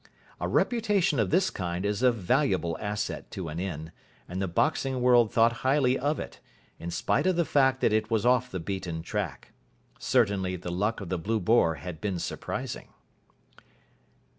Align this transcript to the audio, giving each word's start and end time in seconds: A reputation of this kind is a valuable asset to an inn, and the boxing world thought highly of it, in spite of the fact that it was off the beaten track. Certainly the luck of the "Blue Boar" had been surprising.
A 0.39 0.47
reputation 0.47 1.19
of 1.19 1.29
this 1.29 1.51
kind 1.51 1.85
is 1.85 2.01
a 2.01 2.11
valuable 2.11 2.75
asset 2.79 3.29
to 3.29 3.49
an 3.49 3.59
inn, 3.59 3.91
and 4.27 4.41
the 4.41 4.47
boxing 4.47 4.99
world 4.99 5.31
thought 5.31 5.51
highly 5.61 5.95
of 5.95 6.19
it, 6.19 6.39
in 6.79 6.89
spite 6.89 7.27
of 7.27 7.35
the 7.35 7.45
fact 7.45 7.81
that 7.81 7.93
it 7.93 8.09
was 8.09 8.25
off 8.25 8.49
the 8.49 8.59
beaten 8.59 9.03
track. 9.03 9.51
Certainly 9.99 10.55
the 10.55 10.71
luck 10.71 11.01
of 11.01 11.09
the 11.09 11.19
"Blue 11.19 11.39
Boar" 11.39 11.75
had 11.75 12.01
been 12.01 12.17
surprising. 12.17 12.87